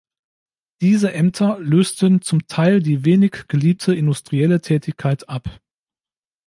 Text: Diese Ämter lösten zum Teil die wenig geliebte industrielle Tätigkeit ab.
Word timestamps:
Diese 0.81 1.13
Ämter 1.13 1.59
lösten 1.59 2.23
zum 2.23 2.47
Teil 2.47 2.81
die 2.81 3.05
wenig 3.05 3.43
geliebte 3.47 3.93
industrielle 3.93 4.59
Tätigkeit 4.59 5.29
ab. 5.29 5.61